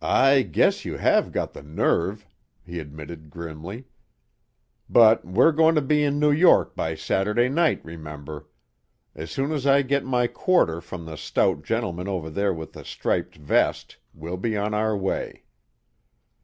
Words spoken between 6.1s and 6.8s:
New York